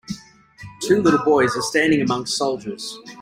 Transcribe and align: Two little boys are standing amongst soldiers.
Two 0.81 0.99
little 1.03 1.23
boys 1.23 1.55
are 1.55 1.61
standing 1.61 2.01
amongst 2.01 2.35
soldiers. 2.35 2.97